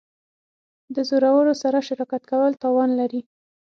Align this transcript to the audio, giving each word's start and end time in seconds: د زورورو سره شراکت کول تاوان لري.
د 0.95 0.97
زورورو 1.09 1.53
سره 1.61 1.85
شراکت 1.87 2.23
کول 2.31 2.51
تاوان 2.63 2.89
لري. 2.99 3.21